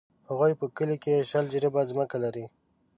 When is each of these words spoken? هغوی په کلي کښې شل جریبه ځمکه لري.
هغوی 0.29 0.51
په 0.59 0.65
کلي 0.77 0.97
کښې 1.03 1.27
شل 1.29 1.45
جریبه 1.53 1.81
ځمکه 1.91 2.17
لري. 2.23 2.45